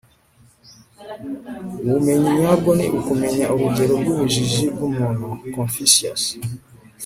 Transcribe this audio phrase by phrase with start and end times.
[1.85, 6.23] ubumenyi nyabwo ni ukumenya urugero rw'ubujiji bw'umuntu.- confucius